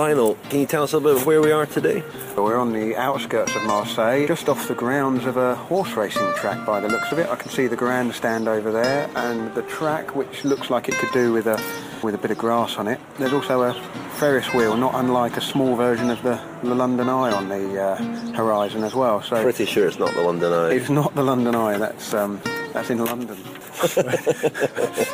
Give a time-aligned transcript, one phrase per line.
[0.00, 2.02] Lionel, can you tell us a little bit of where we are today?
[2.34, 6.64] We're on the outskirts of Marseille, just off the grounds of a horse racing track
[6.64, 7.28] by the looks of it.
[7.28, 11.12] I can see the grandstand over there and the track, which looks like it could
[11.12, 11.62] do with a
[12.02, 12.98] with a bit of grass on it.
[13.18, 13.74] There's also a
[14.12, 17.96] Ferris wheel, not unlike a small version of the, the London Eye on the uh,
[18.32, 19.20] horizon as well.
[19.20, 20.70] So Pretty sure it's not the London Eye.
[20.76, 21.76] it's not the London Eye.
[21.76, 22.40] That's um,
[22.72, 23.38] that's in London.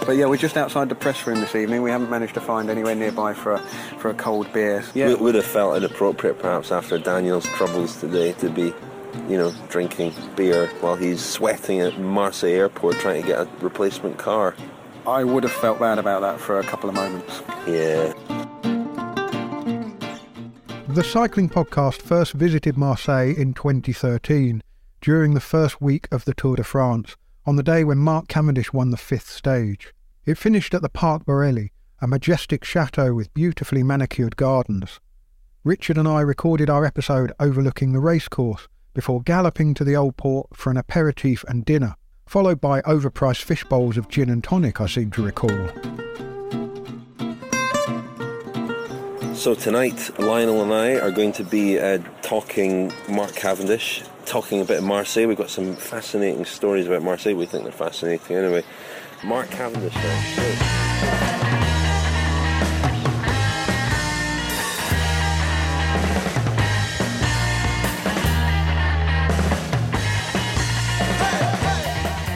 [0.06, 1.82] but yeah, we're just outside the press room this evening.
[1.82, 3.58] We haven't managed to find anywhere nearby for a,
[3.98, 4.84] for a cold beer.
[4.94, 8.74] Yeah, It would have felt inappropriate perhaps after Daniel's troubles today to be,
[9.28, 14.18] you know, drinking beer while he's sweating at Marseille airport trying to get a replacement
[14.18, 14.54] car.
[15.06, 17.42] I would have felt bad about that for a couple of moments.
[17.66, 18.12] Yeah.
[20.88, 24.62] The cycling podcast first visited Marseille in 2013
[25.00, 28.72] during the first week of the Tour de France, on the day when Mark Cavendish
[28.72, 29.94] won the fifth stage.
[30.24, 31.70] It finished at the Parc Borély,
[32.02, 35.00] a majestic chateau with beautifully manicured gardens.
[35.62, 40.48] Richard and I recorded our episode overlooking the racecourse before galloping to the old port
[40.54, 41.94] for an aperitif and dinner,
[42.26, 45.68] followed by overpriced fish bowls of gin and tonic, I seem to recall.
[49.34, 54.64] So tonight, Lionel and I are going to be uh, talking Mark Cavendish, talking a
[54.64, 55.26] bit of Marseille.
[55.26, 57.34] We've got some fascinating stories about Marseille.
[57.34, 58.64] We think they're fascinating anyway.
[59.24, 59.94] Mark Cavendish.
[59.94, 61.36] Now.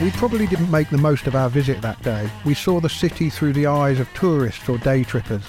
[0.01, 2.27] We probably didn't make the most of our visit that day.
[2.43, 5.43] We saw the city through the eyes of tourists or day trippers.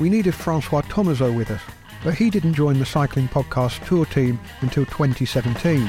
[0.00, 1.62] We needed Francois Thomazeau with us,
[2.04, 5.88] but he didn't join the cycling podcast tour team until 2017.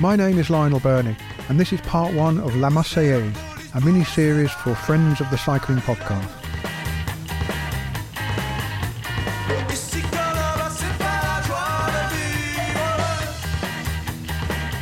[0.00, 1.16] My name is Lionel Birnie,
[1.48, 3.36] and this is part one of La Marseillaise,
[3.74, 6.30] a mini-series for friends of the cycling podcast.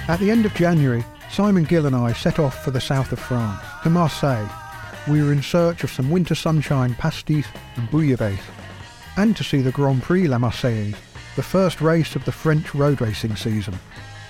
[0.09, 3.19] At the end of January, Simon Gill and I set off for the south of
[3.19, 4.62] France, to Marseille.
[5.09, 8.39] We were in search of some winter sunshine, pastis and bouillabaisse,
[9.17, 10.97] and to see the Grand Prix La Marseillaise,
[11.35, 13.75] the first race of the French road racing season,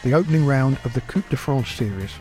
[0.03, 2.13] the opening round of the Coupe de France series.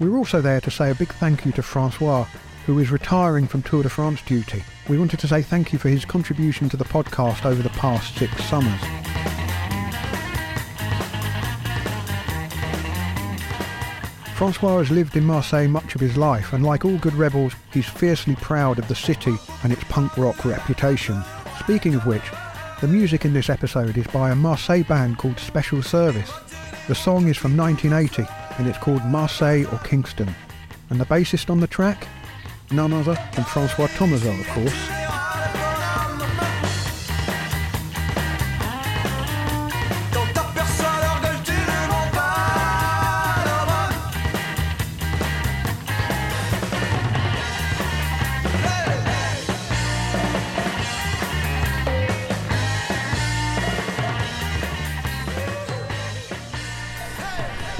[0.00, 2.26] We were also there to say a big thank you to Francois,
[2.66, 4.62] who is retiring from Tour de France duty.
[4.90, 8.16] We wanted to say thank you for his contribution to the podcast over the past
[8.16, 8.97] six summers.
[14.38, 17.88] Francois has lived in Marseille much of his life, and like all good rebels, he's
[17.88, 19.34] fiercely proud of the city
[19.64, 21.20] and its punk rock reputation.
[21.58, 22.22] Speaking of which,
[22.80, 26.30] the music in this episode is by a Marseille band called Special Service.
[26.86, 30.32] The song is from 1980 and it's called Marseille or Kingston.
[30.90, 32.06] And the bassist on the track?
[32.70, 34.97] None other than Francois Thomazeau, of course.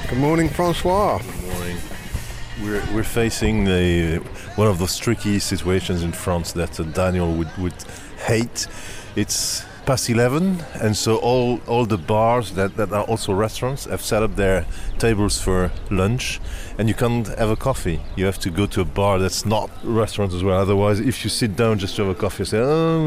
[0.09, 1.19] Good morning, Francois.
[1.19, 1.77] Good morning.
[2.63, 4.17] We're, we're facing the,
[4.55, 7.75] one of those tricky situations in France that uh, Daniel would, would
[8.25, 8.65] hate.
[9.15, 14.01] It's past 11, and so all, all the bars that, that are also restaurants have
[14.01, 14.65] set up their
[14.97, 16.39] tables for lunch,
[16.79, 18.01] and you can't have a coffee.
[18.15, 20.59] You have to go to a bar that's not a restaurant as well.
[20.59, 23.03] Otherwise, if you sit down just to have a coffee, you say, "Oh,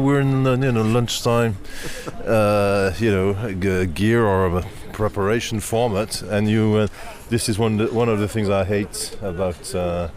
[0.00, 1.56] we're in you know lunchtime,
[2.26, 4.64] uh, you know, gear or a
[4.96, 6.86] preparation format." And you, uh,
[7.30, 10.08] this is one one of the things I hate about uh,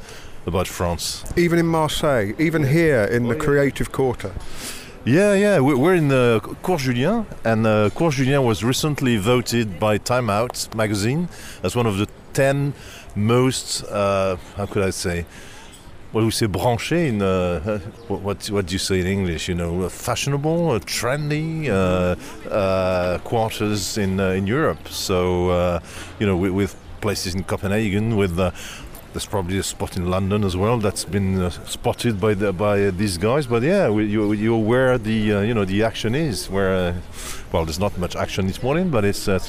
[0.48, 1.24] about France.
[1.36, 4.32] Even in Marseille, even here in the creative quarter.
[5.06, 9.80] Yeah, yeah, we- we're in the Cours Julien, and uh, Cours Julien was recently voted
[9.80, 11.28] by Time Out magazine
[11.64, 12.74] as one of the 10
[13.16, 15.26] most, uh, how could I say,
[16.14, 19.84] do we say, branché in, uh, what, what, do you say in English, you know,
[19.84, 22.16] uh, fashionable, uh, trendy uh,
[22.50, 24.88] uh, quarters in, uh, in Europe.
[24.88, 25.80] So, uh,
[26.20, 28.40] you know, with, with places in Copenhagen, with
[29.14, 32.86] there's probably a spot in London as well that's been uh, spotted by the, by
[32.86, 33.48] uh, these guys.
[33.48, 36.50] But yeah, we, you, you're where the uh, you know the action is.
[36.50, 36.94] Where uh,
[37.52, 39.28] well, there's not much action this morning, but it's.
[39.28, 39.40] Uh,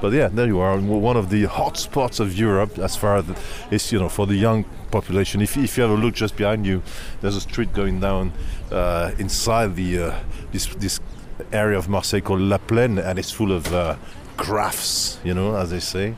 [0.00, 3.26] but yeah, there you are, one of the hot spots of Europe as far as
[3.70, 5.42] it's you know for the young population.
[5.42, 6.82] If, if you have a look just behind you,
[7.20, 8.32] there's a street going down
[8.70, 10.14] uh, inside the
[10.52, 11.00] this this
[11.52, 13.98] area of Marseille called La Plaine, and it's full of
[14.36, 16.14] crafts, you know, as they say.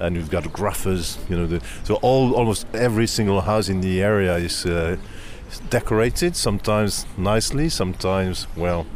[0.00, 1.18] And you've got graffers.
[1.28, 4.96] You know, the, so all almost every single house in the area is, uh,
[5.50, 6.36] is decorated.
[6.36, 8.86] Sometimes nicely, sometimes well.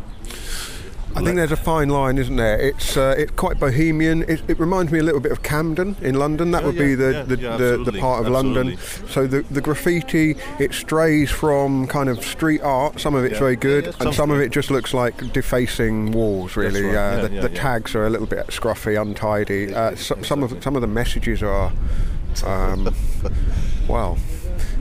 [1.15, 2.59] I think there's a fine line, isn't there?
[2.59, 4.23] It's uh, it's quite bohemian.
[4.23, 6.51] It, it reminds me a little bit of Camden in London.
[6.53, 8.77] That Yeah, would be the yeah, the, yeah, the, the part of London.
[9.09, 12.99] So the the graffiti it strays from kind of street art.
[13.01, 15.33] Some of it's Yeah, very good, yeah, and some some of it just looks like
[15.33, 16.57] defacing walls.
[16.57, 17.49] Really, right, uh, yeah, the, yeah, yeah.
[17.49, 19.75] tags are a little bit scruffy, untidy.
[19.75, 21.73] Uh, so, some of some of the messages are,
[22.45, 22.95] um,
[23.89, 24.17] well,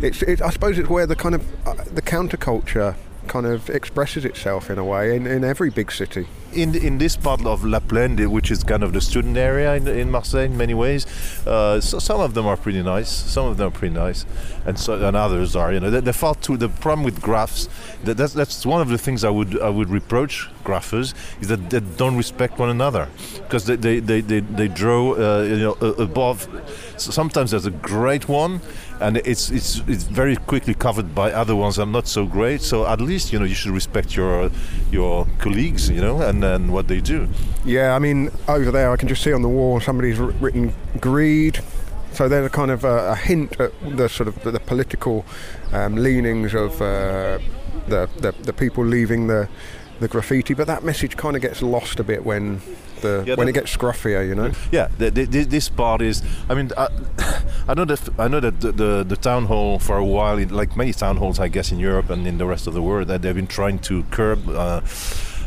[0.02, 2.96] it's it, I suppose it's where the kind of uh, the counterculture
[3.32, 6.28] kind of expresses itself in a way in, in every big city.
[6.54, 9.88] In in this part of La Plaine, which is kind of the student area in,
[9.88, 11.06] in Marseille in many ways,
[11.48, 13.10] uh, so some of them are pretty nice.
[13.10, 14.26] Some of them are pretty nice,
[14.66, 15.74] and so and others are.
[15.74, 17.70] You know, they, they fall to the problem with graphs.
[18.04, 21.70] That, that's that's one of the things I would I would reproach graphers is that
[21.70, 25.74] they don't respect one another because they they, they, they, they draw uh, you know
[25.98, 26.48] above.
[26.98, 28.62] So sometimes there's a great one,
[29.00, 32.62] and it's it's it's very quickly covered by other ones that are not so great.
[32.62, 34.52] So at least you know you should respect your
[34.92, 37.28] your colleagues, you know, and and what they do.
[37.66, 41.60] Yeah, I mean, over there I can just see on the wall somebody's written greed.
[42.14, 45.26] So there's a kind of a, a hint at the sort of the, political
[45.72, 47.40] um, leanings of uh,
[47.88, 49.48] the, the the people leaving the
[50.02, 52.60] the graffiti, but that message kind of gets lost a bit when
[53.02, 54.52] the Yeah, when it gets scruffier, you know.
[54.72, 56.24] Yeah, the, the, the- this part is.
[56.50, 56.88] I mean, I,
[57.70, 60.76] I know that I know that the, the, the town hall for a while, like
[60.76, 63.22] many town halls, I guess, in Europe and in the rest of the world, that
[63.22, 64.50] they've been trying to curb.
[64.50, 64.82] Uh,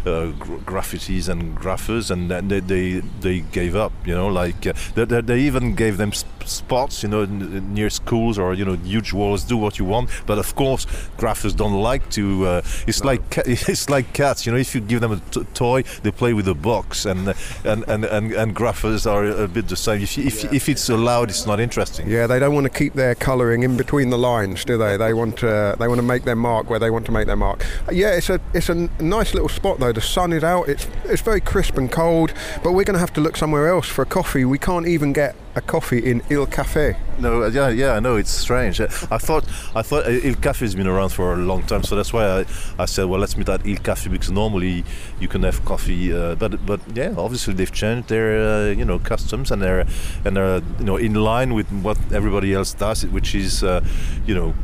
[0.06, 3.92] uh, gra- graffitis and graffers, and then they, they they gave up.
[4.04, 7.02] You know, like uh, they, they, even gave them sp- spots.
[7.02, 9.44] You know, n- near schools or you know huge walls.
[9.44, 10.86] Do what you want, but of course,
[11.16, 12.46] graffers don't like to.
[12.46, 14.46] Uh, it's like ca- it's like cats.
[14.46, 17.28] You know, if you give them a t- toy, they play with the box, and
[17.28, 17.34] uh,
[17.64, 20.02] and and and, and graffers are a bit the same.
[20.02, 22.08] If, if, if it's allowed, it's not interesting.
[22.08, 24.96] Yeah, they don't want to keep their colouring in between the lines, do they?
[24.96, 27.36] They want to they want to make their mark where they want to make their
[27.36, 27.64] mark.
[27.90, 29.93] Yeah, it's a it's a nice little spot though.
[29.94, 30.68] The sun is out.
[30.68, 32.32] It's it's very crisp and cold,
[32.64, 34.44] but we're going to have to look somewhere else for a coffee.
[34.44, 36.96] We can't even get a coffee in Il Café.
[37.20, 38.80] No, uh, yeah, yeah, I know it's strange.
[38.80, 39.44] Uh, I thought,
[39.76, 42.40] I thought uh, Il Café has been around for a long time, so that's why
[42.40, 42.44] I,
[42.76, 44.84] I said, well, let's meet at Il Café because normally
[45.20, 48.98] you can have coffee, uh, but but yeah, obviously they've changed their uh, you know
[48.98, 49.86] customs and they're
[50.24, 53.80] and they're you know in line with what everybody else does, which is uh,
[54.26, 54.54] you know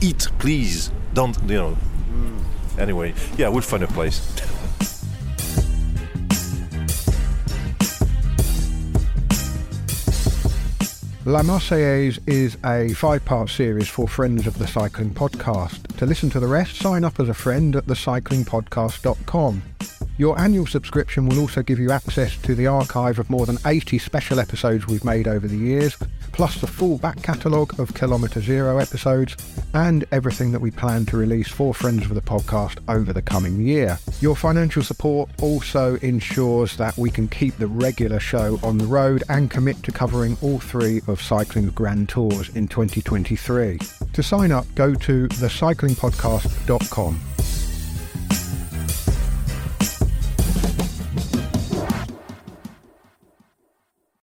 [0.00, 1.76] eat please, don't you know.
[2.78, 4.20] Anyway, yeah, we'll find a place.
[11.26, 15.84] La Marseillaise is a five part series for friends of the Cycling Podcast.
[15.96, 19.62] To listen to the rest, sign up as a friend at thecyclingpodcast.com.
[20.18, 23.98] Your annual subscription will also give you access to the archive of more than 80
[23.98, 25.96] special episodes we've made over the years,
[26.36, 29.34] plus the full back catalogue of Kilometre Zero episodes,
[29.72, 33.58] and everything that we plan to release for friends of the podcast over the coming
[33.58, 33.98] year.
[34.20, 39.24] Your financial support also ensures that we can keep the regular show on the road
[39.30, 43.78] and commit to covering all three of cycling's grand tours in 2023.
[44.12, 47.35] To sign up, go to thecyclingpodcast.com.